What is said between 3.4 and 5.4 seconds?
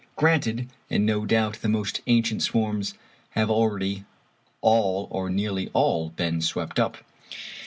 already all or